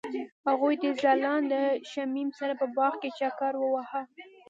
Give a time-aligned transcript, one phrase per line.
[0.47, 4.01] هغوی د ځلانده شمیم سره په باغ کې چکر وواهه.